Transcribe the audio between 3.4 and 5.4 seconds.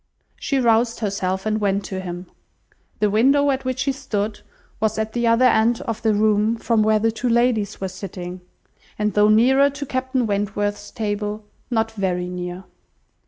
at which he stood was at the